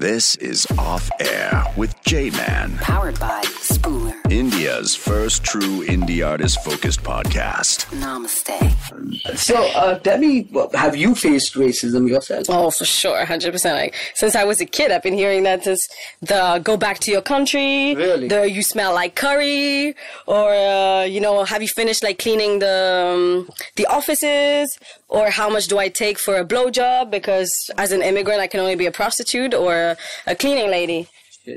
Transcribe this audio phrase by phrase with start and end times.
[0.00, 4.14] This is Off Air with J Man, Powered by Spooler.
[4.32, 7.84] India's first true indie artist focused podcast.
[8.00, 9.36] Namaste.
[9.36, 12.46] So, uh, tell me, have you faced racism yourself?
[12.48, 13.76] Oh, for sure, hundred percent.
[13.76, 15.86] Like since I was a kid, I've been hearing that since
[16.22, 18.28] the "go back to your country," Really?
[18.28, 19.94] the "you smell like curry,"
[20.26, 23.12] or uh, you know, have you finished like cleaning the
[23.46, 24.78] um, the offices,
[25.10, 27.10] or how much do I take for a blowjob?
[27.10, 31.08] Because as an immigrant, I can only be a prostitute or a cleaning lady.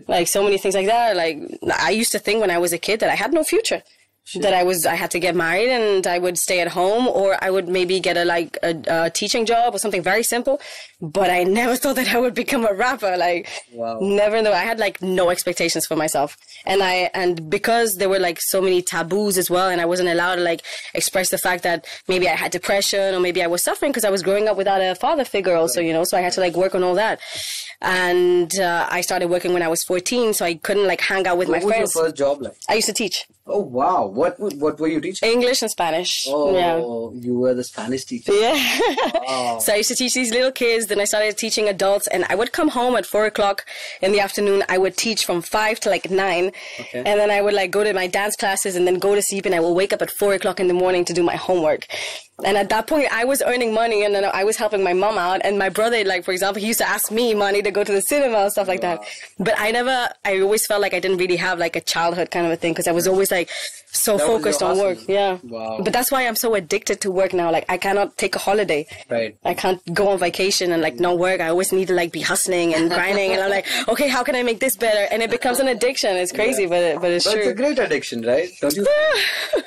[0.08, 1.16] Like so many things like that.
[1.16, 1.38] Like
[1.80, 3.84] I used to think when I was a kid that I had no future.
[4.40, 7.38] That I was, I had to get married and I would stay at home, or
[7.44, 10.62] I would maybe get a like a, a teaching job or something very simple.
[11.02, 13.18] But I never thought that I would become a rapper.
[13.18, 14.00] Like, Wow.
[14.02, 14.54] never know.
[14.54, 18.62] I had like no expectations for myself, and I and because there were like so
[18.62, 20.62] many taboos as well, and I wasn't allowed to like
[20.94, 24.10] express the fact that maybe I had depression or maybe I was suffering because I
[24.10, 26.06] was growing up without a father figure, also, you know.
[26.06, 27.20] So I had to like work on all that,
[27.82, 31.38] and uh, I started working when I was 14, so I couldn't like hang out
[31.38, 31.96] with What my was friends.
[31.96, 32.56] your first job like?
[32.70, 34.06] I used to teach Oh, wow.
[34.20, 35.30] What what were you teaching?
[35.38, 36.12] English and Spanish.
[36.30, 36.78] Oh, Yeah.
[37.26, 38.34] you were the Spanish teacher.
[38.34, 38.58] Yeah.
[39.28, 39.60] Wow.
[39.64, 40.88] so I used to teach these little kids.
[40.88, 43.66] Then I started teaching adults, and I would come home at four o'clock
[44.02, 44.64] in the afternoon.
[44.70, 47.00] I would teach from five to like nine, Okay.
[47.00, 49.46] and then I would like go to my dance classes and then go to sleep.
[49.48, 51.88] And I will wake up at four o'clock in the morning to do my homework.
[52.44, 55.18] And at that point, I was earning money, and then I was helping my mom
[55.20, 55.42] out.
[55.44, 57.92] And my brother, like for example, he used to ask me money to go to
[57.92, 59.04] the cinema and stuff like that.
[59.40, 62.46] But I never, I always felt like I didn't really have like a childhood kind
[62.46, 63.50] of a thing because I was always like
[63.92, 64.98] so That focused on work.
[65.08, 65.38] Yeah.
[65.44, 65.80] Wow.
[65.84, 67.52] But that's why I'm so addicted to work now.
[67.52, 68.88] Like I cannot take a holiday.
[69.10, 69.38] Right.
[69.46, 71.40] I can't go on vacation and like not work.
[71.40, 73.32] I always need to like be hustling and grinding.
[73.34, 75.08] and I'm like, okay, how can I make this better?
[75.12, 76.16] And it becomes an addiction.
[76.18, 77.42] It's crazy, but it, but it's But true.
[77.42, 78.50] it's a great addiction, right?
[78.60, 78.88] Don't you?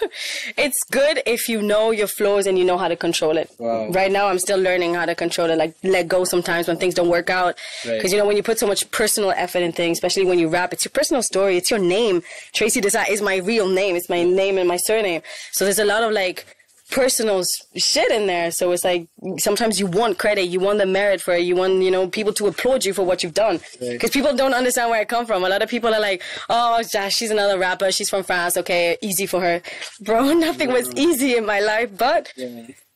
[0.59, 3.51] it's good if you know your flaws and you know how to control it.
[3.59, 3.91] Wow.
[3.91, 5.57] Right now, I'm still learning how to control it.
[5.57, 7.57] Like let go sometimes when things don't work out.
[7.85, 7.97] Right.
[7.97, 10.49] Because you know when you put so much personal effort in things, especially when you
[10.49, 11.57] rap, it's your personal story.
[11.57, 12.23] It's your name.
[12.53, 13.97] Tracy De Sá is my real name.
[13.97, 15.23] It's my name and my surname.
[15.53, 16.45] So there's a lot of like
[16.91, 17.43] personal
[17.77, 18.51] shit in there.
[18.51, 19.09] So it's like
[19.39, 22.33] sometimes you want credit, you want the merit for it, you want you know people
[22.35, 23.61] to applaud you for what you've done.
[23.81, 23.93] Right.
[23.93, 25.45] Because people don't understand where I come from.
[25.45, 27.91] A lot of people are like, "Oh, Josh, she's another rapper.
[27.93, 28.57] She's from France.
[28.57, 29.63] Okay, easy for her."
[30.01, 32.33] Bro, nothing was easy in my life, but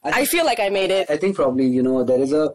[0.04, 1.10] I feel like I made it.
[1.10, 2.54] I think probably you know there is a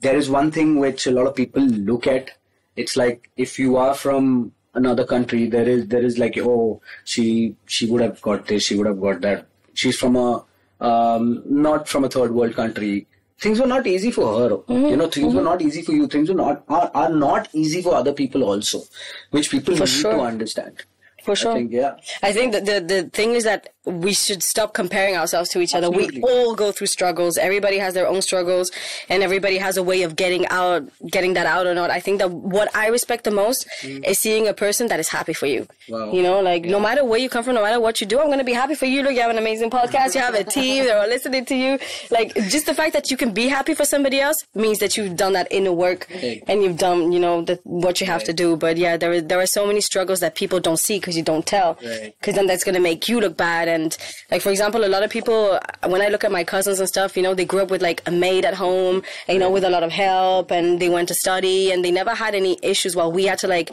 [0.00, 2.30] there is one thing which a lot of people look at.
[2.76, 7.56] It's like if you are from another country, there is there is like oh she
[7.66, 9.46] she would have got this, she would have got that.
[9.74, 10.44] She's from a
[10.80, 13.06] um, not from a third world country.
[13.40, 14.56] Things were not easy for her.
[14.56, 14.86] Mm-hmm.
[14.86, 16.06] You know, things were not easy for you.
[16.06, 18.82] Things were not are, are not easy for other people also,
[19.30, 20.12] which people need sure.
[20.12, 20.84] to understand.
[21.24, 21.52] For sure.
[21.52, 21.96] I think yeah.
[22.22, 25.90] I think the, the thing is that we should stop comparing ourselves to each other.
[25.90, 27.36] We all go through struggles.
[27.36, 28.70] Everybody has their own struggles
[29.08, 31.90] and everybody has a way of getting out, getting that out or not.
[31.90, 34.04] I think that what I respect the most mm.
[34.06, 35.66] is seeing a person that is happy for you.
[35.88, 36.12] Wow.
[36.12, 38.26] You know, like no matter where you come from, no matter what you do, I'm
[38.26, 39.02] going to be happy for you.
[39.02, 40.14] Look, you have an amazing podcast.
[40.14, 40.84] You have a team.
[40.84, 41.78] They're all listening to you.
[42.10, 45.16] Like just the fact that you can be happy for somebody else means that you've
[45.16, 46.42] done that inner work Right.
[46.46, 48.56] and you've done, you know, the, what you have to do.
[48.56, 51.44] But yeah, there, there are so many struggles that people don't see because you don't
[51.46, 52.14] tell Right.
[52.18, 53.96] because then that's going to make you look bad and
[54.30, 55.58] like for example a lot of people
[55.92, 58.00] when i look at my cousins and stuff you know they grew up with like
[58.06, 61.14] a maid at home you know with a lot of help and they went to
[61.14, 63.70] study and they never had any issues while we had to like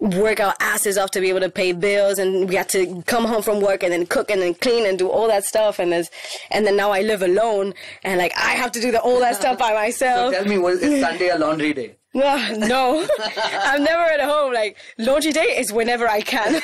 [0.00, 3.24] work our asses off to be able to pay bills and we had to come
[3.24, 5.92] home from work and then cook and then clean and do all that stuff and
[5.92, 6.10] there's
[6.50, 9.36] and then now i live alone and like i have to do the, all that
[9.36, 10.34] stuff by myself.
[10.34, 11.96] So tell me, was is Sunday a laundry day?
[12.18, 13.06] Ah, no,
[13.70, 14.50] I'm never at home.
[14.54, 16.62] Like laundry day is whenever I can.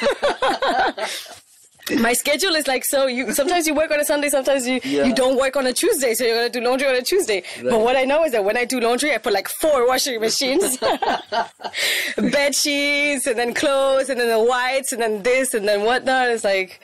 [2.00, 3.06] My schedule is like so.
[3.06, 5.04] You sometimes you work on a Sunday, sometimes you Yeah.
[5.04, 7.43] you don't work on a Tuesday, so you're gonna do laundry on a Tuesday.
[7.62, 10.20] But what I know is that when I do laundry, I put like four washing
[10.20, 10.78] machines,
[12.16, 16.28] bed sheets, and then clothes, and then the whites, and then this, and then whatnot.
[16.31, 16.81] It's like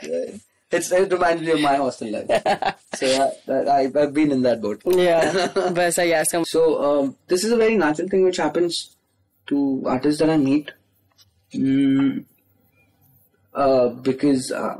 [0.70, 2.26] It's, it reminds me of my hostel life.
[2.94, 3.06] so
[3.46, 4.82] that- I, I've been in that boat.
[4.84, 8.96] yeah, but so yeah, so So um, this is a very natural thing which happens
[9.46, 10.70] to artists that I meet.
[11.54, 12.24] Mm,
[13.54, 14.76] uh, because uh,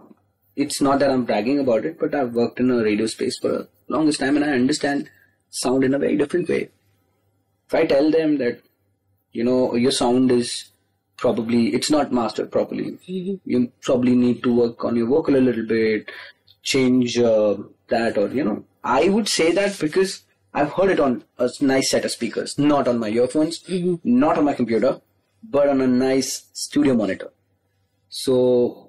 [0.59, 3.49] it's not that I'm bragging about it, but I've worked in a radio space for
[3.49, 5.09] the longest time and I understand
[5.51, 6.71] sound in a very different way.
[7.69, 8.61] If I tell them that,
[9.33, 10.71] you know, your sound is
[11.17, 15.67] probably, it's not mastered properly, you probably need to work on your vocal a little
[15.67, 16.11] bit,
[16.63, 17.57] change uh,
[17.89, 20.23] that, or, you know, I would say that because
[20.55, 23.63] I've heard it on a nice set of speakers, not on my earphones,
[24.03, 25.01] not on my computer,
[25.43, 27.31] but on a nice studio monitor.
[28.09, 28.88] So,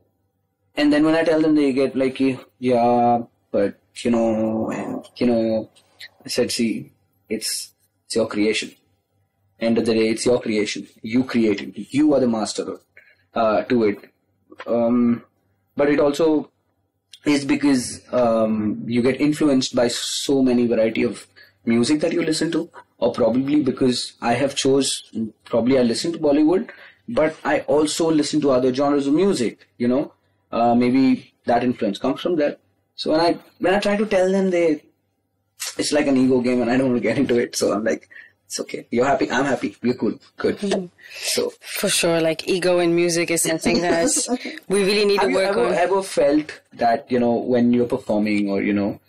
[0.79, 2.19] and then when I tell them, they get like,
[2.59, 3.19] yeah,
[3.51, 5.69] but you know, you know,
[6.25, 6.93] I said, see,
[7.27, 7.73] it's
[8.05, 8.71] it's your creation.
[9.59, 10.87] End of the day, it's your creation.
[11.01, 11.73] You created.
[11.75, 12.77] You are the master
[13.33, 13.97] uh, to it.
[14.65, 15.23] Um,
[15.75, 16.49] but it also
[17.25, 21.27] is because um, you get influenced by so many variety of
[21.65, 25.11] music that you listen to, or probably because I have chose
[25.43, 26.69] probably I listen to Bollywood,
[27.09, 29.67] but I also listen to other genres of music.
[29.77, 30.13] You know,
[30.51, 32.57] uh, maybe that influence comes from there.
[32.95, 34.83] So when I when I try to tell them, they
[35.77, 37.55] it's like an ego game, and I don't want to get into it.
[37.55, 38.09] So I'm like,
[38.45, 38.87] it's okay.
[38.91, 39.29] You're happy.
[39.29, 39.75] I'm happy.
[39.81, 40.19] We're cool.
[40.37, 40.89] Good.
[41.13, 44.09] So For sure, like ego in music is something that
[44.67, 45.73] we really need to have you work ever, on.
[45.73, 48.99] ever felt that you know when you're performing or you know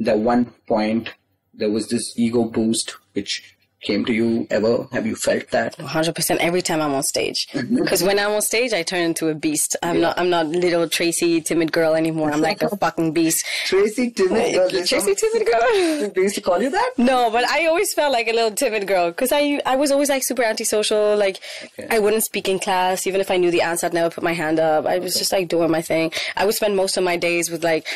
[0.00, 1.14] that one point
[1.54, 6.36] there was this ego boost which came to you ever have you felt that 100%
[6.38, 7.48] every time I'm on stage.
[7.48, 7.76] Mm-hmm.
[7.76, 9.76] Because when I'm on stage, I turn into a beast.
[9.82, 12.30] I'm not, I'm not little Tracy timid girl anymore.
[12.32, 13.44] I'm like a fucking beast.
[13.66, 16.10] tracy timid girl Tracy timid girl?
[16.14, 18.86] they used to call you that No, but I always felt like a little timid
[18.86, 21.16] girl because I I was always like super antisocial.
[21.16, 21.40] Like
[21.78, 21.86] Okay.
[21.90, 23.86] I wouldn't speak in class, even if I knew the answer.
[23.86, 24.86] I'd never put my hand up.
[24.86, 26.12] I was just like doing my thing.
[26.36, 27.86] I would spend most of my days with like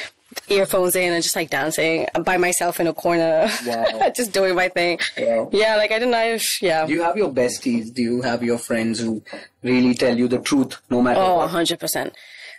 [0.48, 4.10] earphones in and just like dancing by myself in a corner, Wow.
[4.16, 4.98] just doing my thing.
[5.19, 5.48] Wow.
[5.52, 6.34] Yeah, like I didn't know.
[6.34, 6.86] if Yeah.
[6.86, 9.22] do you have your besties do you have your friends who
[9.62, 12.14] really tell you the truth no matter Oh, what hundred percent.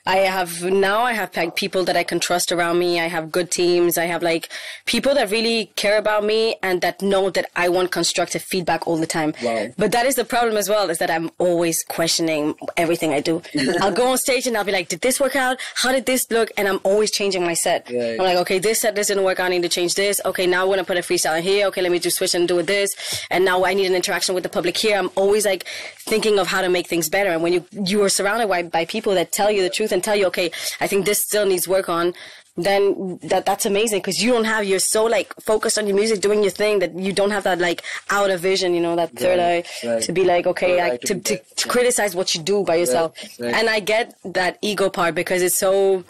[0.05, 1.01] I have now.
[1.01, 2.99] I have like people that I can trust around me.
[2.99, 3.97] I have good teams.
[3.97, 4.49] I have like
[4.85, 8.97] people that really care about me and that know that I want constructive feedback all
[8.97, 9.33] the time.
[9.41, 9.67] Wow.
[9.77, 10.89] But that is the problem as well.
[10.89, 13.41] Is that I'm always questioning everything I do.
[13.81, 15.57] I'll go on stage and I'll be like, "Did this work out?
[15.75, 17.89] How did this look?" And I'm always changing my set.
[17.89, 18.19] Right.
[18.19, 19.39] I'm like, "Okay, this set this didn't work.
[19.39, 20.21] I need to change this.
[20.25, 21.67] Okay, now I want to put a freestyle in here.
[21.67, 22.95] Okay, let me just switch and do it this.
[23.31, 24.97] And now I need an interaction with the public here.
[24.97, 25.65] I'm always like
[25.99, 27.31] thinking of how to make things better.
[27.31, 30.03] And when you you are surrounded by, by people that tell you the truth and
[30.03, 32.13] tell you, okay, I think this still needs work on.
[32.57, 36.21] Then that that's amazing because you don't have you're so like focused on your music,
[36.21, 37.81] doing your thing that you don't have that like
[38.17, 40.01] out of vision, you know, that third Right, eye right.
[40.03, 43.11] to be like okay, I, to to, to, criticize what you do by yourself.
[43.41, 43.53] right.
[43.53, 46.05] And I get that ego part because it's so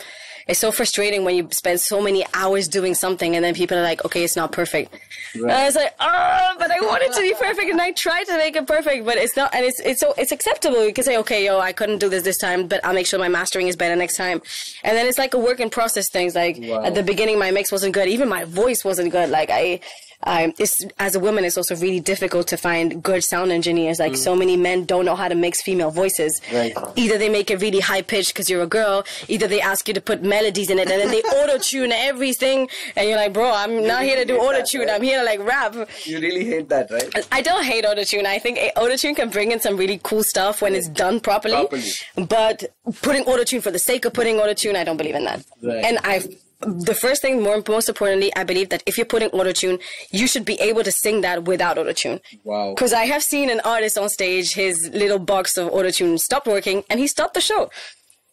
[0.47, 3.81] it's so frustrating when you spend so many hours doing something and then people are
[3.83, 4.93] like, okay, it's not perfect.
[5.33, 8.25] And I was like, oh, but I want it to be perfect and I tried
[8.25, 9.53] to make it perfect, but it's not.
[9.55, 10.85] And it's it's so it's acceptable.
[10.85, 13.19] You can say, okay, yo, I couldn't do this this time, but I'll make sure
[13.19, 14.41] my mastering is better next time.
[14.83, 16.35] And then it's like a work in process things.
[16.35, 16.83] Like Wow.
[16.83, 18.07] at the beginning, my mix wasn't good.
[18.07, 19.29] Even my voice wasn't good.
[19.29, 19.79] Like I.
[20.23, 23.99] I, it's, as a woman, it's also really difficult to find good sound engineers.
[23.99, 24.39] Like so mm.
[24.39, 26.41] many men don't know how to mix female voices.
[26.51, 26.73] Right.
[26.95, 29.05] Either they make it really high pitched because you're a girl.
[29.27, 32.69] Either they ask you to put melodies in it, and then they auto tune everything.
[32.95, 34.89] And you're like, bro, I'm not here to do auto tune.
[34.89, 35.75] I'm here to like rap.
[36.03, 38.25] you really hate that right I don't hate auto tune.
[38.25, 41.19] I think eh, auto tune can bring in some really cool stuff when it's done
[41.19, 41.55] properly.
[41.55, 41.91] Properly.
[42.27, 42.63] But
[43.01, 45.43] putting auto tune for the sake of putting auto tune, I don't believe in that.
[45.61, 45.83] Right.
[45.83, 46.23] And I,
[46.61, 49.81] the first thing, more most importantly, I believe that if you're putting autotune,
[50.11, 52.21] you should be able to sing that without autotune.
[52.43, 52.73] Wow.
[52.73, 56.83] Because I have seen an artist on stage, his little box of autotune stopped working,
[56.89, 57.69] and he stopped the show.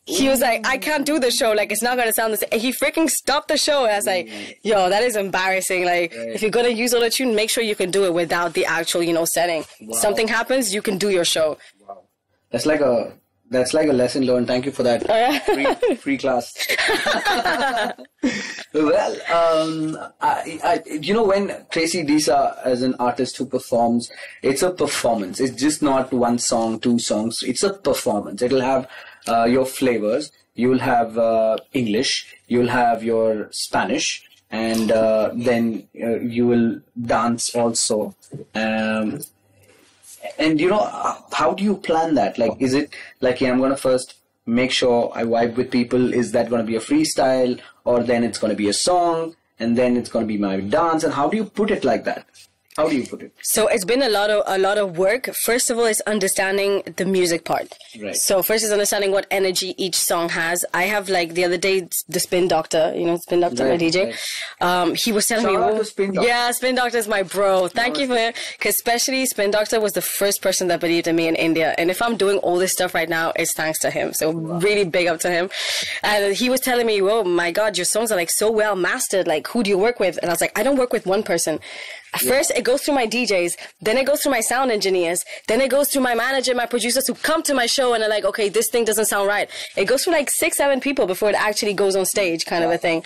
[0.05, 1.53] He was like, I can't do the show.
[1.53, 2.49] Like, it's not going to sound the same.
[2.51, 3.85] And he freaking stopped the show.
[3.85, 4.57] And I was like, mm.
[4.65, 5.85] yo, that is embarrassing.
[5.85, 8.67] Like, if you're going to use autotune, make sure you can do it without the
[8.67, 9.65] actual, you know, setting.
[9.93, 11.57] Something happens, you can do your show.
[11.87, 12.03] Wow.
[12.51, 13.13] That's like a
[13.53, 14.47] that's like a lesson learned.
[14.47, 15.07] Thank you for that
[15.45, 16.53] free, free class.
[18.75, 24.11] well, um, I, I, you know, when Tracy De Sá as an artist who performs,
[24.43, 25.39] it's a performance.
[25.39, 27.43] It's just not one song, two songs.
[27.43, 28.43] It's a performance.
[28.43, 28.89] It'll have
[29.29, 30.33] uh, your flavors.
[30.55, 32.35] You'll have uh, English.
[32.49, 34.27] You'll have your Spanish.
[34.51, 38.15] And uh, then uh, you will dance also.
[38.55, 39.21] Um,
[40.39, 40.85] and you know,
[41.33, 42.39] how do you plan that?
[42.39, 44.15] Like, is it like, yeah, I'm gonna first
[44.47, 46.13] make sure I vibe with people?
[46.13, 49.97] Is that gonna be a freestyle, or then it's gonna be a song, and then
[49.97, 51.05] it's gonna be my dance?
[51.05, 52.27] And how do you put it like that?
[52.77, 53.33] How do you put it?
[53.43, 55.27] So it's been a lot of a lot of work.
[55.45, 57.77] First of all, is understanding the music part.
[58.03, 58.17] Right.
[58.17, 60.65] So first is understanding what energy each song has.
[60.73, 63.87] I have like the other day the Spin Doctor, you know, Spin Doctor, Right, my
[63.87, 64.05] DJ.
[64.07, 64.17] right.
[64.83, 66.29] Um, he was telling Shout me, out "Oh, to Spin Doctor.
[66.29, 67.69] yeah, Spin Doctor is my bro.
[67.69, 71.29] Thank you for because especially Spin Doctor was the first person that believed in me
[71.29, 71.75] in India.
[71.77, 74.15] And if I'm doing all this stuff right now, it's thanks to him.
[74.15, 75.51] So really big up to him.
[76.03, 79.27] And he was telling me, "Oh my God, your songs are like so well mastered.
[79.27, 81.23] Like, who do you work with?" And I was like, "I don't work with one
[81.23, 81.61] person."
[82.19, 85.71] First, it goes through my DJs, then it goes through my sound engineers, then it
[85.71, 88.51] goes through my manager, my producers who come to my show and are like, okay,
[88.51, 89.49] this thing doesn't sound right.
[89.77, 92.71] It goes through like six, seven people before it actually goes on stage, kind of
[92.71, 93.03] a thing.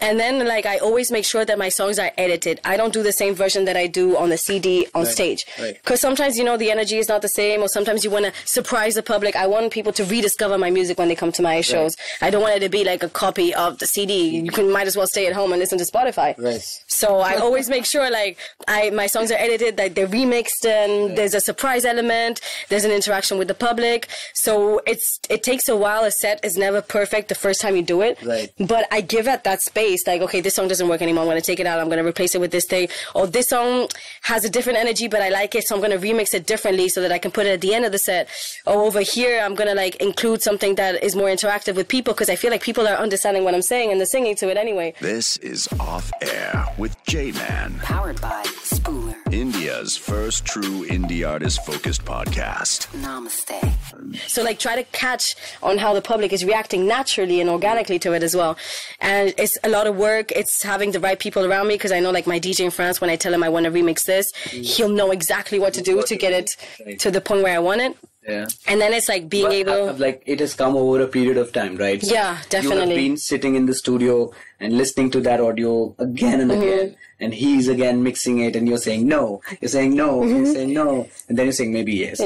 [0.00, 2.60] And then, like, I always make sure that my songs are edited.
[2.64, 5.46] I don't do the same version that I do on the CD on stage.
[5.58, 5.74] right.
[5.82, 8.32] Because sometimes, you know, the energy is not the same, or sometimes you want to
[8.44, 9.36] surprise the public.
[9.36, 11.96] I want people to rediscover my music when they come to my shows.
[12.20, 14.40] I don't want it to be like a copy of the CD.
[14.40, 16.36] You can might as well stay at home and listen to Spotify.
[16.38, 16.60] Right.
[16.86, 18.36] So I always make sure, like,
[18.66, 22.40] I my songs are edited, that they're remixed, and there's a surprise element.
[22.68, 24.08] There's an interaction with the public.
[24.34, 26.04] So it's it takes a while.
[26.04, 28.20] A set is never perfect the first time you do it.
[28.22, 28.52] Right.
[28.58, 29.93] But I give it that space.
[30.06, 31.22] Like, okay, this song doesn't work anymore.
[31.22, 31.78] I'm going to take it out.
[31.78, 32.88] I'm going to replace it with this thing.
[33.14, 33.88] Or this song
[34.22, 35.64] has a different energy, but I like it.
[35.64, 37.74] So I'm going to remix it differently so that I can put it at the
[37.74, 38.28] end of the set.
[38.66, 42.12] Or over here, I'm going to like include something that is more interactive with people
[42.14, 44.56] because I feel like people are understanding what I'm saying and they're singing to it
[44.56, 44.94] anyway.
[45.00, 49.14] This is Off Air with J Man, Powered by Spooler.
[49.32, 52.86] India's first true indie artist focused podcast.
[53.00, 54.28] Namaste.
[54.28, 58.12] So like try to catch on how the public is reacting naturally and organically to
[58.12, 58.56] it as well.
[59.00, 60.30] And it's a lot of work.
[60.32, 63.00] It's having the right people around me because I know like my DJ in France,
[63.00, 66.02] when I tell him I want to remix this, he'll know exactly what to do
[66.02, 67.96] to get it to the point where I want it.
[68.26, 68.46] Yeah.
[68.66, 69.88] And then it's like being But, able.
[69.90, 72.00] uh, like it has come over a period of time, right?
[72.02, 72.96] So Yeah, You have definitely.
[72.96, 76.62] been sitting in the studio and listening to that audio again and Mm-hmm.
[76.62, 80.36] again, and he's again mixing it, and you're saying no, you're saying no, Mm-hmm.
[80.44, 82.18] you're saying no, and then you're saying maybe yes.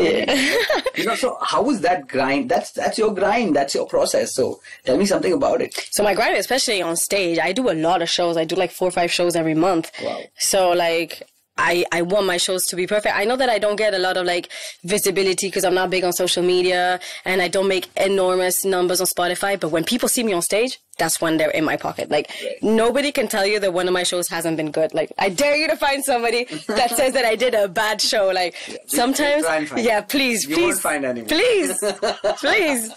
[0.96, 2.48] you know, so how is that grind?
[2.48, 3.56] That's that's your grind.
[3.56, 4.34] That's your process.
[4.34, 5.74] So tell me something about it.
[5.90, 8.36] So my grind, especially on stage, I do a lot of shows.
[8.36, 9.90] I do like four or five shows every month.
[10.02, 10.20] Wow.
[10.38, 11.27] So like.
[11.58, 13.14] I, I want my shows to be perfect.
[13.16, 14.50] I know that I don't get a lot of like
[14.84, 19.06] visibility because I'm not big on social media and I don't make enormous numbers on
[19.08, 19.58] Spotify.
[19.58, 22.10] But when people see me on stage, that's when they're in my pocket.
[22.10, 22.30] Like
[22.62, 24.94] nobody can tell you that one of my shows hasn't been good.
[24.94, 28.28] Like I dare you to find somebody that says that I did a bad show.
[28.34, 28.54] Like
[28.86, 31.28] sometimes, and find yeah, please, You please, won't find anyone.
[31.28, 31.78] please,
[32.38, 32.92] please.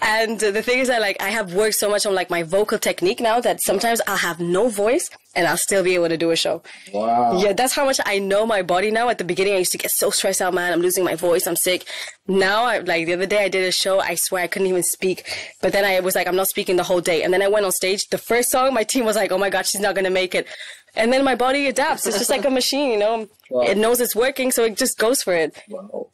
[0.00, 2.78] And the thing is that like I have worked so much on like my vocal
[2.78, 6.30] technique now that sometimes I'll have no voice and I'll still be able to do
[6.30, 6.62] a show.
[6.92, 7.38] Wow.
[7.40, 9.08] Yeah, that's how much I know my body now.
[9.08, 10.72] At the beginning, I used to get so stressed out, man.
[10.72, 11.46] I'm losing my voice.
[11.46, 11.86] I'm sick.
[12.28, 13.98] Now, I, like the other day, I did a show.
[13.98, 15.24] I swear I couldn't even speak.
[15.62, 17.22] But then I was like, I'm not speaking the whole day.
[17.22, 18.08] And then I went on stage.
[18.08, 20.34] The first song, my team was like, oh my God, she's not going to make
[20.34, 20.46] it.
[20.94, 22.06] And then my body adapts.
[22.06, 23.28] It's just like a machine, you know?
[23.50, 23.62] Wow.
[23.62, 25.58] It knows it's working, so it just goes for it.
[25.68, 26.08] Wow.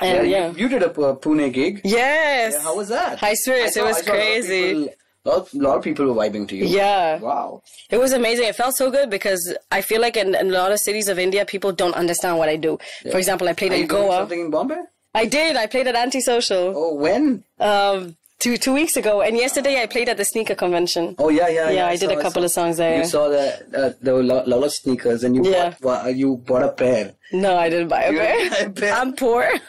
[0.00, 0.52] And you- yeah.
[0.52, 1.80] You, did a Pune gig.
[1.84, 2.54] Yes.
[2.54, 3.18] Yeah, how was that?
[3.18, 3.76] High spirits.
[3.76, 4.88] It was saw a lot of people-
[5.24, 6.64] lot, lot of people were vibing to you.
[6.66, 7.18] Yeah.
[7.18, 7.62] Wow.
[7.90, 8.46] It was amazing.
[8.46, 11.18] It felt so good because I feel like in, in a lot of cities of
[11.18, 12.78] India, people don't understand what I do.
[13.10, 14.18] For example, I played Are in you Goa.
[14.22, 14.80] something in Bombay?
[15.14, 15.56] I did.
[15.56, 17.44] I played at Antisocial Oh, when?
[17.60, 21.14] um, two two weeks ago, and yesterday I played at the sneaker convention.
[21.18, 22.98] Oh yeah, yeah, Yeah, I did saw- a couple of songs there.
[22.98, 25.74] You saw that uh, there were a lot, of sneakers, and you Yeah.
[25.80, 27.14] bought you bought a pair.
[27.32, 28.66] No, I didn't buy a didn't buy pair.
[28.66, 28.92] a pair?
[29.00, 29.44] I'm poor.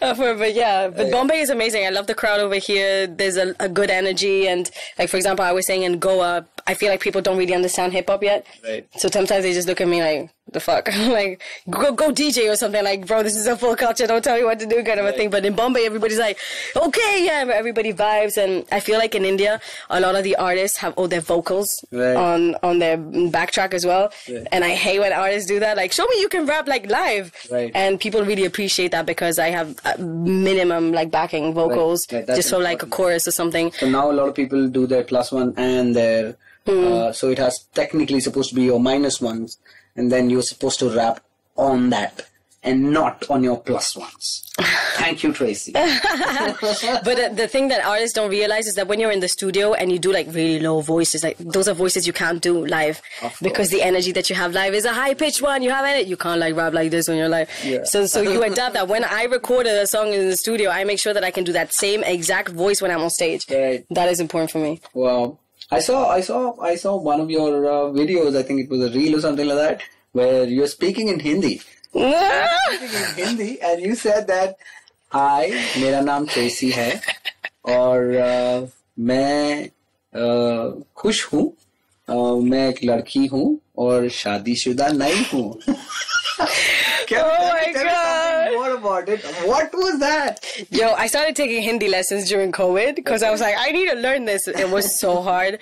[0.00, 1.84] Uh, for- but yeah, but Bombay is amazing.
[1.84, 3.08] I love the crowd over here.
[3.08, 6.74] There's a, a good energy, and like for example, I was saying in Goa, I
[6.74, 8.46] feel like people don't really understand hip hop yet.
[8.68, 8.86] Right.
[9.00, 12.56] So sometimes they just look at me like, the fuck, like go go DJ or
[12.56, 12.82] something.
[12.90, 14.06] Like, bro, this is a full culture.
[14.06, 15.30] Don't tell me what to do, kind of a thing.
[15.30, 16.38] But in Bombay, everybody's like,
[16.86, 19.60] okay, yeah, everybody vibes, and I feel like in India,
[19.90, 22.16] a lot of the artists have all their vocals Right.
[22.16, 22.96] on on their
[23.36, 24.12] backtrack as well.
[24.26, 24.42] Yeah.
[24.52, 25.76] And I hate when artists do that.
[25.76, 27.26] Like, show me you can rap like live.
[27.50, 27.70] Right.
[27.74, 32.50] And people really appreciate that because I have uh, minimum like backing vocals Right, just
[32.50, 33.70] for like a chorus or something.
[33.72, 36.36] So now a lot of people do their plus one and their.
[36.66, 36.92] Hmm.
[36.92, 39.58] Uh, so it has technically supposed to be your minus ones,
[39.96, 41.20] and then you're supposed to rap
[41.56, 42.30] on that
[42.62, 44.44] and not on your plus ones.
[44.94, 45.72] Thank you, Tracy.
[45.72, 49.72] But uh, the thing that artists don't realize is that when you're in the studio
[49.72, 53.00] and you do like really low voices, like those are voices you can't do live
[53.40, 55.62] because the energy that you have live is a high pitched one.
[55.62, 57.48] You have it, you can't like rap like this when you're live.
[57.64, 57.84] Yeah.
[57.84, 58.88] So so you adapt that.
[58.88, 61.52] When I recorded a song in the studio, I make sure that I can do
[61.52, 63.46] that same exact voice when I'm on stage.
[63.50, 63.86] Right.
[63.90, 64.80] That is important for me.
[64.92, 65.38] Wow.
[65.72, 68.36] I saw, I saw, I saw one of your uh, videos.
[68.36, 71.60] I think it was a reel or something like that, where you're speaking in Hindi.
[71.92, 74.56] Speaking in Hindi, and you said that
[75.12, 77.00] I, मेरा नाम Tracy है,
[77.68, 79.70] और uh, मैं
[80.14, 81.52] uh, खुश हूँ,
[82.08, 85.60] uh, मैं एक लड़की हूँ और शादीशुदा नहीं हूँ.
[87.10, 88.50] Can, oh can my tell God.
[88.50, 89.24] me more about it?
[89.44, 90.46] What was that?
[90.70, 93.28] Yo, I started taking Hindi lessons during COVID because okay.
[93.28, 94.46] I was like, I need to learn this.
[94.46, 95.58] It was so hard.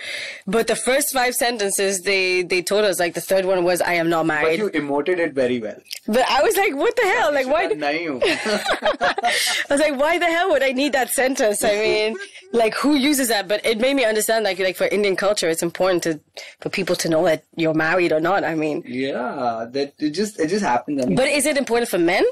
[0.47, 3.95] But the first five sentences they they told us, like the third one was, I
[3.95, 4.61] am not married.
[4.61, 5.79] But you emoted it very well.
[6.07, 7.33] But I was like, what the hell?
[7.33, 7.63] Like why?
[7.71, 11.65] I was like, why the hell would I need that sentence?
[11.65, 12.17] I mean,
[12.53, 13.49] like who uses that?
[13.49, 16.21] But it made me understand, like like for Indian culture, it's important to
[16.61, 18.45] for people to know that you're married or not.
[18.45, 21.17] I mean, yeah, that it just it just happened.
[21.17, 22.25] But is it important for men?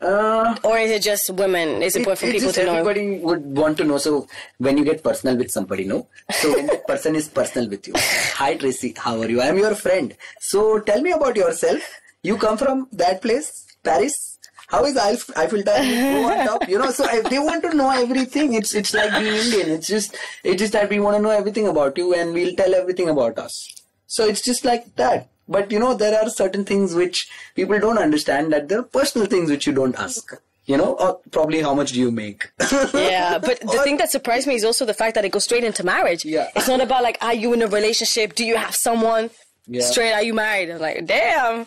[0.00, 1.82] Uh, or is it just women?
[1.82, 2.74] Is it important for people to know?
[2.74, 3.98] everybody would want to know.
[3.98, 6.06] So when you get personal with somebody, no.
[6.40, 7.94] So when the person is personal with you,
[8.40, 9.40] hi Tracy, how are you?
[9.40, 10.14] I'm your friend.
[10.40, 11.88] So tell me about yourself.
[12.22, 14.38] You come from that place, Paris.
[14.68, 15.82] How is Eiffel Eiffel Tower?
[15.82, 16.90] You top, you know.
[16.90, 18.54] So I, they want to know everything.
[18.54, 19.70] It's it's like being Indian.
[19.78, 22.74] It's just it's just that we want to know everything about you, and we'll tell
[22.74, 23.60] everything about us.
[24.06, 25.28] So it's just like that.
[25.48, 28.52] But you know, there are certain things which people don't understand.
[28.52, 30.32] That there are personal things which you don't ask.
[30.66, 32.50] You know, or probably how much do you make?
[32.94, 35.62] Yeah, but the thing that surprised me is also the fact that it goes straight
[35.62, 36.24] into marriage.
[36.24, 36.48] Yeah.
[36.56, 38.34] It's not about like, are you in a relationship?
[38.34, 39.28] Do you have someone?
[39.66, 39.82] Yeah.
[39.82, 40.70] Straight, are you married?
[40.70, 41.66] I'm like, damn,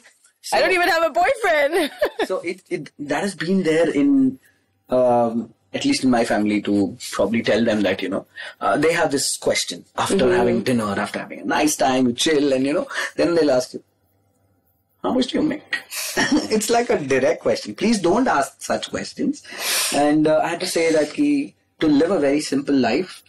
[0.52, 1.92] I don't even have a boyfriend.
[2.26, 4.40] so it, it that has been there in
[4.90, 6.76] um, at least in my family to
[7.12, 8.26] probably tell them that you know
[8.62, 12.54] uh, they have this question after having dinner after having a nice time you chill
[12.58, 13.84] and you know then they'll ask you
[15.04, 15.64] how much do you make?
[16.56, 17.76] It's like a direct question.
[17.76, 19.44] Please don't ask such questions.
[19.94, 23.24] And uh, i had to say that ki, to live a very simple life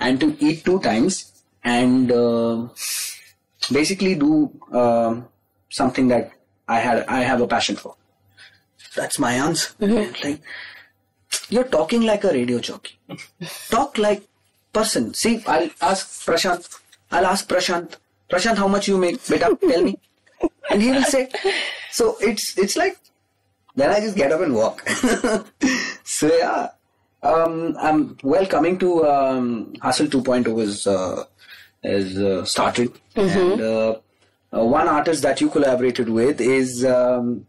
[0.00, 1.32] and to eat two times
[1.64, 2.66] and uh,
[3.70, 5.28] basically do um
[5.70, 6.32] something that
[6.68, 7.94] I had I have a passion for.
[8.96, 9.70] That's my answer.
[10.24, 10.40] Like
[11.52, 12.98] you're talking like a radio jockey.
[13.70, 14.22] Talk like
[14.72, 15.12] person.
[15.14, 16.68] See, I'll ask Prashant.
[17.10, 17.96] I'll ask Prashant.
[18.30, 19.26] Prashant, how much you make?
[19.28, 19.98] Beta, tell me.
[20.70, 21.28] And he will say.
[21.90, 22.96] So it's it's like
[23.76, 24.80] then I just get up and walk.
[26.04, 26.68] so yeah.
[27.22, 31.22] Um, I'm well coming to um, Hustle 2.0 is uh,
[31.84, 33.90] is uh, started, and uh,
[34.52, 37.46] uh, one artist that you collaborated with is um,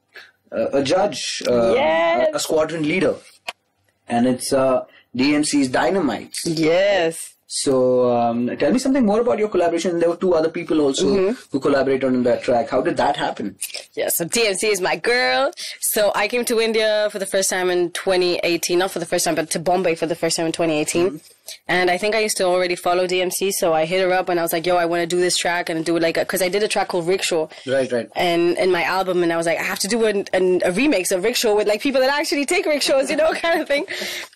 [0.51, 2.29] a, a judge, uh, Yes.
[2.33, 3.15] a, a squadron leader,
[4.07, 6.37] and it's uh, Dee MC's Dynamite.
[6.45, 7.29] yes.
[7.55, 9.99] So um, tell me something more about your collaboration.
[9.99, 12.69] There were two other people also who collaborated on that track.
[12.69, 13.55] How did that happen?
[13.93, 15.51] Yeah, so Dee MC is my girl.
[15.79, 18.79] So I came to India for the first time in 2018.
[18.79, 21.21] Not for the first time, but to Bombay for the first time in 2018.
[21.67, 24.29] And I think I used to already follow Dee MC, so I hit her up
[24.29, 26.15] and I was like, yo, I want to do this track and do it like,
[26.15, 27.47] because I did a track called Rickshaw.
[27.67, 28.09] Right, right.
[28.15, 30.71] And in my album, and I was like, I have to do an, an, a
[30.71, 33.85] remix of Rickshaw with like people that actually take rickshaws, you know, kind of thing.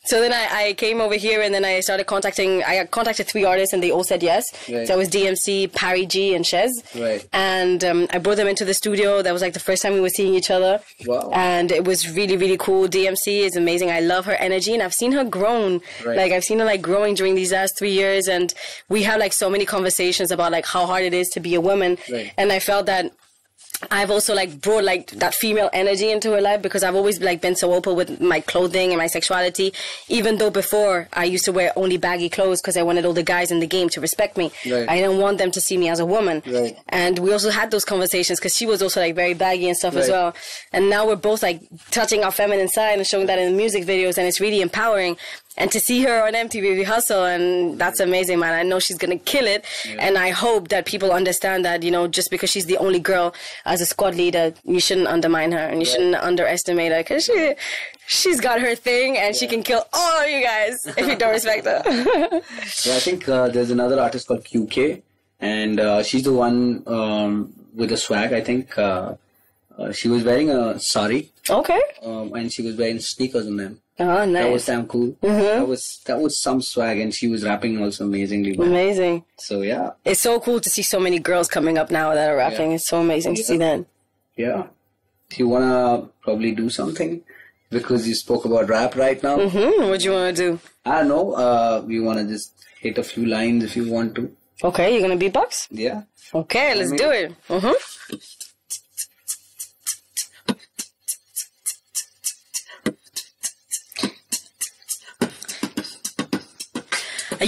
[0.06, 3.44] So then I, I came over here and then I started contacting, I contacted three
[3.44, 4.46] artists and they all said yes.
[4.70, 4.88] Right.
[4.88, 6.70] So it was Dee MC, Parry G, and Shez.
[7.00, 7.28] Right.
[7.34, 9.22] And um, I brought them into the studio.
[9.22, 10.80] That was like the first time we were seeing each other.
[11.06, 11.30] Wow.
[11.34, 12.88] And it was really, really cool.
[12.88, 13.92] Dee MC is amazing.
[13.92, 15.82] I love her energy and I've seen her grown.
[16.06, 16.18] Right.
[16.18, 18.54] Like I've seen her like growing during these last three years and
[18.90, 21.62] we have like so many conversations about like how hard it is to be a
[21.62, 21.98] woman.
[22.12, 22.34] Right.
[22.38, 23.12] And I felt that
[23.92, 27.42] I've also like brought like that female energy into her life because I've always like
[27.42, 29.72] been so open with my clothing and my sexuality.
[30.08, 33.22] Even though before I used to wear only baggy clothes because I wanted all the
[33.22, 34.52] guys in the game to respect me.
[34.66, 34.90] Right.
[34.90, 36.42] I didn't want them to see me as a woman.
[36.48, 36.76] Right.
[36.90, 39.96] And we also had those conversations because she was also like very baggy and stuff
[39.96, 40.34] as well.
[40.74, 43.86] And now we're both like touching our feminine side and showing that in the music
[43.86, 45.18] videos, and it's really empowering.
[45.58, 48.54] And to see her on MTV Hustle, and that's amazing, man.
[48.54, 49.66] I know she's gonna kill it,
[49.98, 53.34] and I hope that people understand that you know just because she's the only girl
[53.66, 57.56] as a squad leader, you shouldn't undermine her and you shouldn't underestimate her because she
[58.08, 61.32] she's got her thing and she can kill all of you guys if you don't
[61.32, 61.82] respect her.
[62.86, 65.02] Yeah, I think uh, there's another artist called QK,
[65.40, 68.34] and uh, she's the one um, with the swag.
[68.34, 69.16] I think uh,
[69.78, 71.82] uh, she was wearing a sari, okay.
[72.04, 73.82] um, and she was wearing sneakers on them.
[74.00, 74.44] Oh, nice.
[74.44, 75.16] That was damn cool.
[75.22, 78.68] That was that was some swag, and she was rapping also amazingly well.
[78.68, 79.24] Amazing.
[79.38, 82.36] So yeah, It's so cool to see so many girls coming up now that are
[82.38, 82.70] rapping.
[82.72, 82.76] Yeah.
[82.76, 83.86] It's so amazing to see that.
[84.36, 84.68] yeah.
[85.30, 87.22] Do you wanna probably do something
[87.70, 89.36] because you spoke about rap right now?
[89.50, 90.60] Hmm, what do you want to do?
[90.86, 91.34] I don't know.
[91.34, 94.32] Uh, you wanna just hit a few lines if you want to.
[94.64, 95.68] Okay, you're gonna beatbox?
[95.72, 96.04] Yeah.
[96.34, 97.34] Okay, let's me- do it.
[97.50, 98.16] Mm-hmm.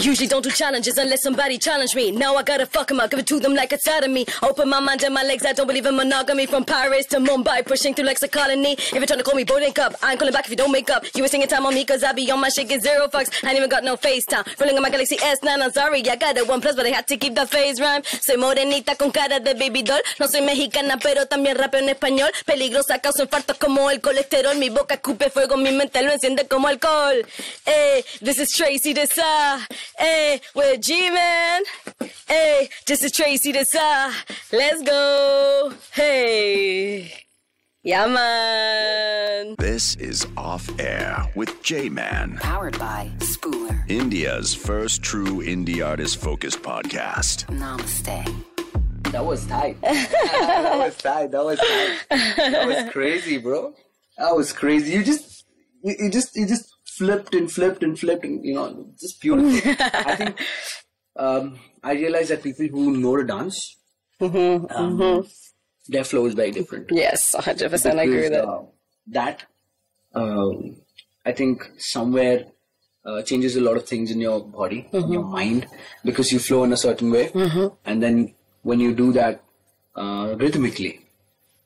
[0.02, 2.12] Usually don't do challenges unless somebody challenge me.
[2.12, 4.26] Now I gotta fuck 'em, I'll give it to them like it's out of me.
[4.42, 6.46] Open my mind and my legs, I don't believe in monogamy.
[6.46, 8.74] From Paris to Mumbai, pushing through like a colony.
[8.74, 10.72] If you're trying to call me boarding cup, I ain't calling back if you don't
[10.72, 11.04] make up.
[11.16, 13.30] You wasting your time on me cause I be on my shit, get zero fucks.
[13.44, 14.46] I ain't even got no FaceTime.
[14.60, 17.06] Rolling on my Galaxy S9, I'm sorry, I got a one plus, but I had
[17.08, 18.02] to keep the phase rhyme.
[18.22, 20.02] Soy morenita con cara de baby doll.
[20.20, 22.32] No soy mexicana, pero también rapeo en español.
[22.46, 24.56] Peligrosa, causa infartos como el colesterol.
[24.56, 27.26] Mi boca escupe fuego, mi mente lo enciende como alcohol.
[27.66, 29.60] Eh, this is Tracy De Sá.
[29.98, 31.64] Eh, with J Man.
[32.28, 34.14] Hey, this is Tracy De Sá.
[34.52, 35.74] Let's go.
[35.92, 37.12] Hey.
[37.84, 39.56] Yeah, man.
[39.58, 43.90] This is Off Air with J Man, Powered by Spooler.
[43.90, 47.46] India's first true indie artist focused podcast.
[47.48, 48.44] Namaste.
[49.12, 49.80] That was tight.
[49.82, 51.32] that was tight.
[51.32, 51.98] That was tight.
[52.38, 53.74] That was crazy, bro.
[54.18, 54.92] That was crazy.
[54.92, 55.46] You just,
[55.82, 56.69] you, you just, you just
[57.00, 58.68] flipped and flipped and flipped, and you know,
[59.00, 59.74] just beautiful.
[60.12, 60.40] I think
[61.26, 63.58] um, I realized that people who know to dance,
[64.22, 65.26] um,
[65.88, 66.92] their flow is very different.
[66.92, 67.98] Yes, 100%.
[67.98, 68.48] I agree with that.
[68.48, 68.62] uh,
[69.08, 69.46] that
[70.14, 70.76] um,
[71.26, 72.46] I think somewhere
[73.06, 75.68] uh, changes a lot of things in your body, in your mind,
[76.04, 77.32] because you flow in a certain way,
[77.86, 79.42] and then when you do that
[79.96, 81.00] uh, rhythmically,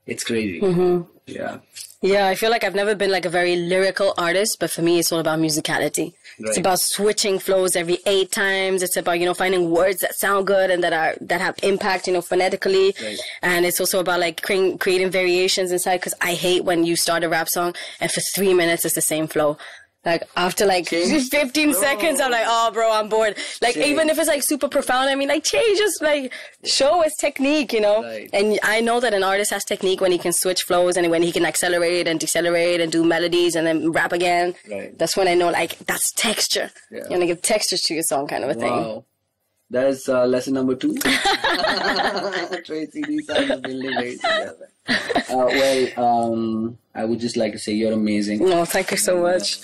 [0.05, 0.59] it's crazy.
[0.61, 1.09] Mm-hmm.
[1.25, 1.59] Yeah,
[2.01, 4.99] Yeah, I feel like I've never been like a very lyrical artist, but for me,
[4.99, 6.13] it's all about musicality.
[6.39, 8.83] It's about switching flows every eight times.
[8.83, 12.07] It's about you know finding words that sound good and that are that have impact,
[12.07, 12.93] you know, phonetically.
[13.01, 13.17] Right.
[13.41, 15.97] And it's also about like creating creating variations inside.
[15.97, 19.01] Because I hate when you start a rap song and for three minutes it's the
[19.01, 19.57] same flow.
[20.05, 21.29] Like after like Change.
[21.29, 21.79] 15 No.
[21.79, 23.37] seconds, I'm like, oh, bro, I'm bored.
[23.61, 23.85] Like Change.
[23.87, 26.33] even if it's like super profound, I mean, like change just like
[26.65, 28.03] show his technique, you know.
[28.03, 28.29] Right.
[28.33, 31.23] And I know that an artist has technique when he can switch flows and when
[31.23, 34.55] he can accelerate and decelerate and do melodies and then rap again.
[34.69, 34.97] Right.
[34.99, 36.69] That's when I know like that's texture.
[36.91, 36.99] Yeah.
[36.99, 38.71] You're gonna give textures to your song, kind of a thing.
[38.71, 39.05] wow.
[39.69, 40.93] That's uh, lesson number two.
[42.65, 44.69] Tracy, these are the building ways together.
[44.87, 45.87] Uh, well,
[46.31, 48.39] um, I would just like to say you're amazing.
[48.47, 49.59] No, thank you so much.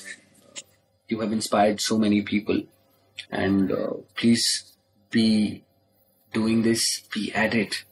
[1.10, 2.62] You have inspired so many people
[3.32, 4.74] and uh, please
[5.12, 5.64] be
[6.34, 7.84] doing this be at it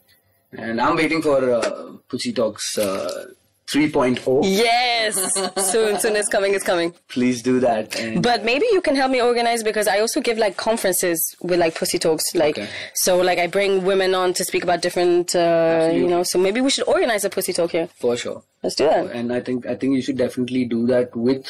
[0.52, 3.26] and i'm waiting for uh, pussy talks uh,
[3.70, 5.14] 3.0 Yes,
[5.70, 6.94] soon, soon it's coming, it's coming.
[7.08, 10.38] please do that and But maybe you can help me organize because I also give
[10.38, 12.66] like conferences with like pussy talks, like Okay.
[12.94, 16.22] so like I bring women on to speak about different, uh, you know.
[16.22, 17.88] So maybe we should organize a pussy talk here.
[18.00, 19.10] for sure Let's do that.
[19.18, 21.44] and i think i think you should definitely do that with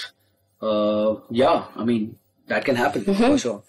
[0.62, 2.16] uh yeah i mean
[2.48, 3.24] that can happen Mm-hmm.
[3.32, 3.62] for sure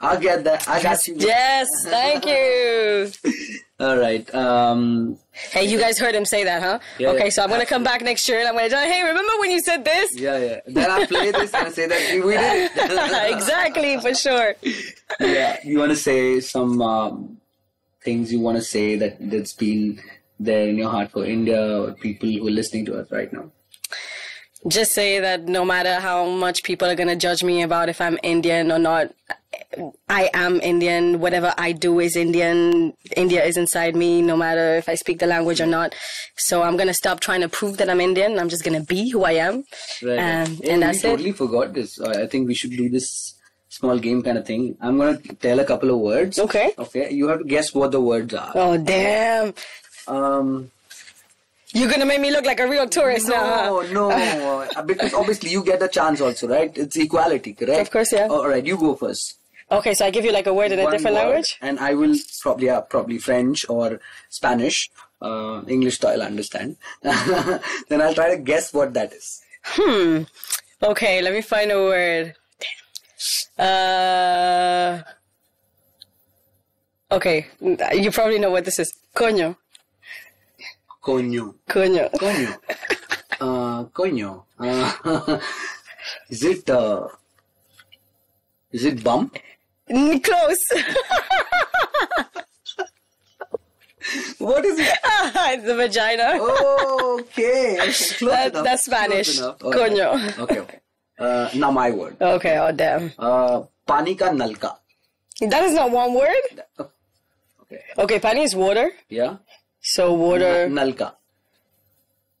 [0.00, 3.10] i'll get that i got you Yes, thank you.
[3.80, 5.18] all right um
[5.54, 6.78] Hey, you guys heard him say that, huh?
[6.98, 7.30] Yeah, okay, yeah.
[7.30, 9.60] so I'm gonna come back next year and I'm gonna tell, hey, remember when you
[9.60, 10.08] said this?
[10.18, 14.14] yeah yeah then i'll play this and I say that we did it exactly, for
[14.14, 14.54] sure.
[15.20, 17.38] yeah, you want to say some um,
[18.02, 20.00] things you want to say that that's been
[20.40, 23.50] there in your heart for India or people who are listening to us right now.
[24.68, 28.18] Just say that no matter how much people are gonna judge me about if I'm
[28.22, 29.10] Indian or not,
[30.08, 31.18] I am Indian.
[31.18, 32.92] Whatever I do is Indian.
[33.16, 35.94] India is inside me, no matter if I speak the language or not.
[36.36, 38.38] So I'm gonna stop trying to prove that I'm Indian.
[38.38, 39.64] I'm just gonna be who I am, um,
[40.00, 41.12] Hey, and that's we it.
[41.12, 42.00] totally forgot this.
[42.00, 43.34] I think we should do this
[43.68, 44.76] small game kind of thing.
[44.80, 46.38] I'm gonna tell a couple of words.
[46.38, 46.72] Okay.
[46.78, 47.10] Okay.
[47.10, 48.52] You have to guess what the words are.
[48.54, 49.54] Oh damn!
[50.06, 50.70] Um.
[51.74, 53.80] You're gonna make me look like a real tourist now.
[53.92, 54.36] No, huh?
[54.36, 56.76] no, uh, because obviously you get a chance also, right?
[56.76, 57.80] It's equality, correct?
[57.80, 58.26] Of course, yeah.
[58.28, 59.38] All right, you go first.
[59.70, 61.58] Okay, so I give you like a word in a different word, language.
[61.62, 64.90] and I will probably yeah, probably French or Spanish.
[65.22, 66.76] Uh, English I'll understand.
[67.02, 69.40] then I'll try to guess what that is.
[69.62, 70.24] Hmm.
[70.82, 72.34] Okay, let me find a word.
[73.58, 75.00] Uh.
[77.10, 77.46] Okay,
[77.94, 78.92] you probably know what this is.
[79.14, 79.56] Coño.
[81.02, 81.54] Coño.
[81.68, 82.08] Coño.
[82.18, 82.50] Coño.
[83.40, 84.46] uh, coño.
[84.58, 85.38] Uh,
[86.30, 87.08] is it uh,
[88.70, 89.36] is it bump?
[89.88, 90.64] Close.
[94.38, 94.88] What is it?
[95.04, 96.32] it's a vagina.
[96.40, 97.76] Oh, okay.
[97.78, 98.64] Close That- enough.
[98.64, 99.38] that's Spanish.
[99.38, 99.62] Close enough.
[99.62, 99.78] Okay.
[99.78, 100.38] Coño.
[100.42, 100.78] Okay, okay.
[101.18, 102.16] Uh, now my word.
[102.20, 103.12] Okay, oh damn.
[103.18, 104.76] Uh, pani ka nalka.
[105.40, 106.44] That is not one word.
[106.78, 107.80] Okay.
[107.98, 108.90] Okay, pani is water.
[109.08, 109.36] Yeah.
[109.82, 111.14] So water, Nalka.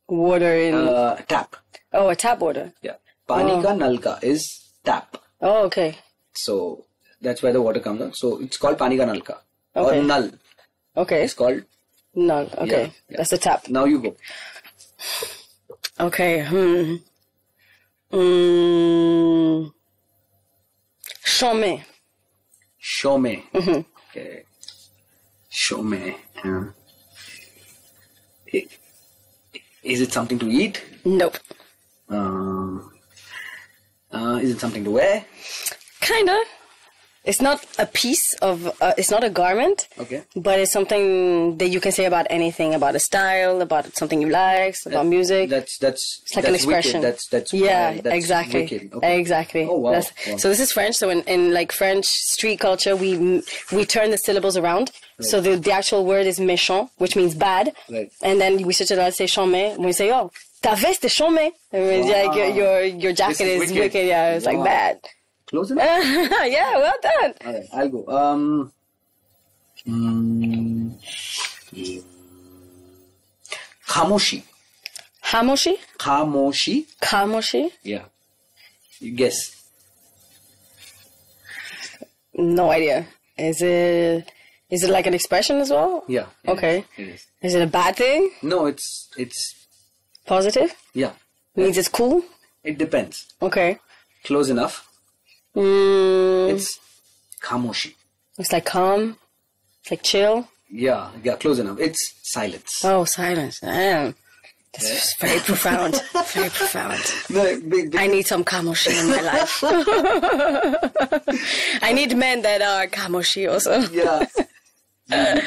[0.08, 0.74] water in.
[0.74, 1.56] Uh, tap.
[1.92, 2.72] oh, a tap water.
[2.82, 2.96] Yeah.
[3.26, 3.62] Pani Oh.
[3.62, 5.16] ka nalka is tap.
[5.40, 5.98] Oh, okay.
[6.34, 6.84] So
[7.20, 8.16] that's where the water comes out.
[8.16, 9.38] So it's called pani ka nalka.
[9.74, 9.98] Okay.
[9.98, 10.30] Or nal.
[10.96, 11.24] Okay.
[11.24, 11.62] It's called.
[12.14, 12.48] No.
[12.58, 12.82] Okay.
[12.82, 13.16] Yeah, yeah.
[13.16, 13.68] That's the tap.
[13.68, 14.16] Now you go.
[15.98, 16.44] Okay.
[16.44, 16.96] Hmm.
[18.12, 19.72] Mm.
[21.24, 21.82] Chanmé.
[22.78, 23.44] Show me.
[23.54, 23.80] Mm-hmm.
[24.10, 24.44] Okay.
[25.48, 26.16] Show me.
[26.44, 26.64] Yeah.
[29.82, 30.84] Is it something to eat?
[31.04, 31.38] Nope.
[32.08, 32.92] Um,
[34.12, 35.24] uh, is it something to wear?
[36.00, 36.38] Kinda.
[37.24, 38.66] It's not a piece of.
[38.80, 39.88] Uh, it's not a garment.
[39.98, 40.22] Okay.
[40.34, 44.28] But it's something that you can say about anything, about a style, about something you
[44.28, 45.48] like, about music.
[45.48, 47.00] That's that's It's like that's an expression.
[47.00, 47.12] Wicked.
[47.12, 48.90] That's that's yeah, uh, that's exactly.
[48.92, 49.20] Okay.
[49.20, 49.64] exactly.
[49.70, 49.92] Oh wow.
[49.92, 50.36] Wow.
[50.36, 50.96] So this is French.
[50.96, 54.90] So in, in like French street culture, we we turn the syllables around.
[55.20, 57.72] So the the actual word is méchant, which means bad.
[57.88, 58.10] Right.
[58.22, 61.20] And then we switch it out, say and We say, oh, ta veste est.
[61.72, 63.78] It means like your your your jacket is is wicked.
[63.78, 64.06] wicked.
[64.08, 64.98] Yeah, it's like bad.
[65.52, 65.84] Close enough.
[65.84, 67.34] yeah, well done.
[67.44, 68.06] All right, I'll go.
[68.08, 68.72] Um.
[69.86, 70.92] mm,
[73.86, 74.42] Khamoshi.
[75.24, 75.76] Hamoshi?
[75.98, 76.86] Khamoshi.
[77.02, 77.70] Kamoshi?
[77.82, 78.04] Yeah.
[78.98, 79.62] You guess.
[82.34, 83.06] No idea.
[83.36, 84.24] Is it
[84.70, 86.04] is it like an expression as well?
[86.08, 86.26] Yeah.
[86.48, 86.78] Okay.
[86.78, 87.26] is, It is.
[87.42, 88.30] Is it a bad thing?
[88.42, 89.54] No, it's it's
[90.24, 90.74] Positive?
[90.94, 91.12] yeah.
[91.56, 92.22] Means it's cool?
[92.64, 93.26] It depends.
[93.42, 93.78] Okay.
[94.24, 94.88] Close enough.
[95.56, 96.78] Mm, It's
[97.42, 97.94] Khamoshi.
[98.38, 99.16] it's like calm.
[99.82, 100.48] It's like chill.
[100.70, 101.78] Yeah, yeah, close enough.
[101.78, 102.82] It's silence.
[102.84, 103.60] Oh, silence.
[103.60, 104.14] Damn.
[104.72, 106.02] This is very profound.
[106.32, 106.98] Very profound.
[107.30, 109.62] No, big, big, I need some kamoshi in my life.
[111.82, 113.80] I need men that are kamoshi also.
[113.92, 114.24] yeah.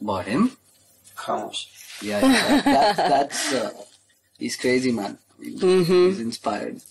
[0.00, 0.50] About him?
[1.16, 1.68] Khamoshi.
[2.02, 2.60] Yeah, yeah.
[2.62, 3.70] That, that's uh,
[4.38, 5.16] he's crazy, man.
[5.40, 6.82] He's inspired.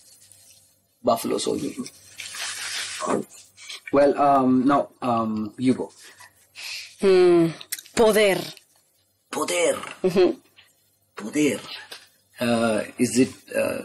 [1.02, 1.70] Buffalo Soldier.
[3.92, 5.90] Well, um, now, um, you go.
[7.94, 8.40] Poder.
[9.30, 9.78] Poder.
[11.16, 11.60] Poder.
[12.40, 13.82] Uh, is it uh,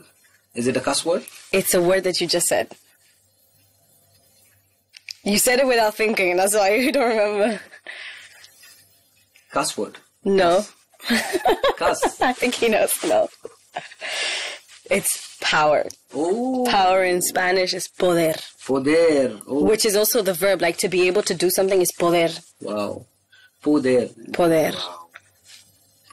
[0.56, 1.26] is it a cuss word?
[1.52, 2.72] It's a word that you just said.
[5.24, 7.60] You said it without thinking, and that's why you don't remember.
[9.52, 9.98] Cuss word.
[10.24, 10.66] No.
[11.78, 12.22] Cuss.
[12.22, 13.04] I think he knows.
[13.04, 13.28] No.
[14.90, 15.86] It's power.
[16.14, 19.40] oh, Power in Spanish is poder, poder.
[19.48, 20.62] Oh, which is also the verb.
[20.62, 22.34] Like to be able to do something is poder.
[22.62, 23.06] wow.
[23.62, 24.10] Poder.
[24.34, 24.72] Poder.
[24.74, 25.08] Wow.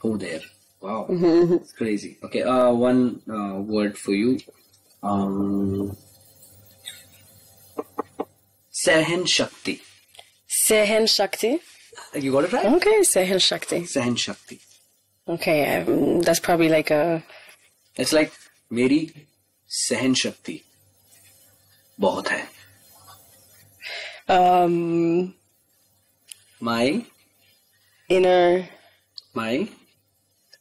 [0.01, 0.41] Poder.
[0.81, 1.07] Wow.
[1.09, 2.17] It's crazy.
[2.23, 4.39] Okay, uh, one uh, word for you.
[5.01, 5.95] Um,
[8.71, 9.81] Sahan Shakti.
[10.47, 11.59] Sehen Shakti.
[12.13, 12.65] You got it right?
[12.65, 13.81] Okay, Sehen Shakti.
[13.81, 14.59] Sahan Shakti.
[15.27, 17.23] Okay, um, that's probably like a.
[17.95, 18.31] It's like
[18.73, 19.11] मेरी
[19.69, 20.61] सहन शक्ति
[21.99, 22.27] बहुत
[24.27, 25.33] um,
[26.61, 27.05] my
[28.09, 28.67] inner
[29.35, 29.67] my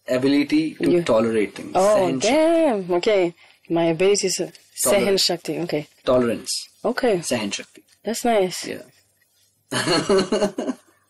[0.09, 1.73] ability to tolerate things.
[1.75, 2.91] Oh, damn.
[2.91, 3.35] Okay.
[3.71, 5.59] My ability to Sahan Shakti.
[5.61, 5.87] Okay.
[6.05, 6.69] Tolerance.
[6.85, 7.19] Okay.
[7.19, 7.83] Sahan Shakti.
[8.03, 8.67] That's nice.
[8.67, 8.83] Yeah.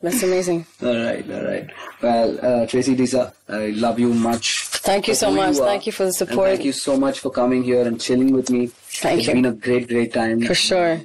[0.00, 0.66] That's amazing.
[0.82, 1.30] All right.
[1.30, 1.70] All right.
[2.00, 4.68] Well, uh, Tracy De Sá, I love you much.
[4.84, 5.56] Thank you so much.
[5.58, 5.64] are.
[5.66, 6.48] Thank you for the support.
[6.50, 9.32] thank you so much for coming here and chilling with me Thank it's you.
[9.32, 11.00] It's been a great great time For sure.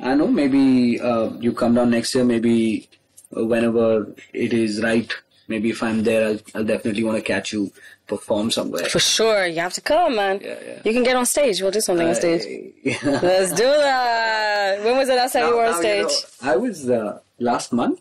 [0.00, 2.88] I know maybe uh, you come down next year, maybe
[3.36, 5.10] uh, whenever it is right.
[5.48, 7.70] Maybe if I'm there, I'll, I'll definitely want to catch you
[8.06, 8.84] perform somewhere.
[8.86, 9.46] For sure.
[9.46, 10.40] You have to come, man.
[10.42, 10.80] Yeah, yeah.
[10.84, 11.62] You can get on stage.
[11.62, 12.42] We'll do something on stage.
[12.82, 12.98] Yeah.
[13.22, 14.84] Let's do that.
[14.84, 16.24] When was the last time you were on Now, you stage?
[16.42, 18.00] know, I was uh, last month.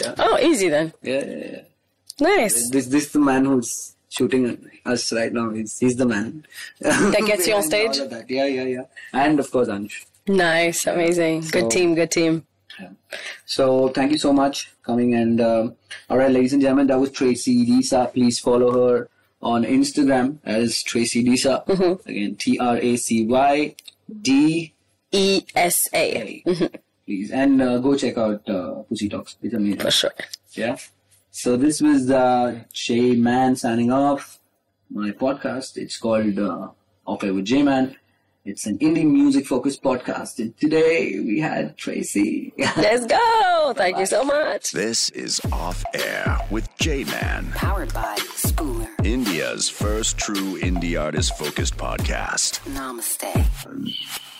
[0.00, 0.14] Yeah.
[0.18, 0.92] Oh, easy then.
[1.02, 1.60] Yeah, yeah, yeah.
[2.20, 2.70] Nice.
[2.70, 5.50] This this the man who's shooting us right now.
[5.50, 6.46] He's he's the man.
[6.80, 7.96] That gets you on stage?
[8.28, 8.84] Yeah, yeah, yeah.
[9.12, 10.04] And of course, Ansh.
[10.26, 10.86] Nice.
[10.86, 11.42] Amazing.
[11.42, 11.94] So- Good team.
[11.94, 12.46] Good team.
[13.46, 15.76] So thank you so much coming and um,
[16.10, 18.06] all right, ladies and gentlemen, that was Tracy De Sá.
[18.06, 19.08] Please follow her
[19.40, 21.62] on Instagram as Tracy De Sá.
[22.06, 23.76] Again, T R A C Y
[24.22, 24.72] D
[25.12, 26.42] E S A.
[26.46, 26.70] A.
[27.06, 29.36] Please and uh, go check out uh, Pussy Talks.
[29.42, 29.78] It's amazing.
[29.80, 30.14] For sure.
[30.54, 30.76] Yeah.
[31.36, 34.38] So this was uh, J Man signing off
[34.88, 35.76] my podcast.
[35.76, 36.68] It's called uh,
[37.04, 37.96] Off Air with J Man.
[38.44, 40.38] It's an indie music focused podcast.
[40.38, 42.52] And today we had Tracy.
[42.76, 43.72] Let's go.
[43.74, 44.70] Thank you so much.
[44.70, 48.88] This is Off Air with J Man, Powered by Spooler.
[49.04, 52.60] India's first true indie artist focused podcast.
[52.76, 54.30] Namaste.